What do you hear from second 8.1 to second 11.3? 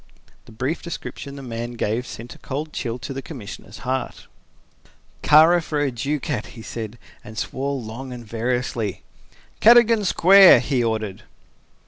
and variously. "Cadogan Square," he ordered.